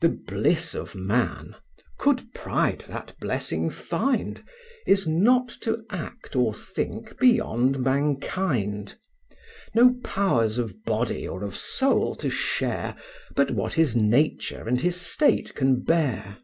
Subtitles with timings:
[0.00, 1.56] The bliss of man
[1.98, 4.42] (could pride that blessing find)
[4.86, 8.96] Is not to act or think beyond mankind;
[9.74, 12.96] No powers of body or of soul to share,
[13.36, 16.38] But what his nature and his state can bear.